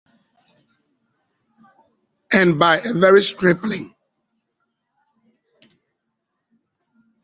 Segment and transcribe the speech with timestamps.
[2.33, 3.93] And by a very stripling!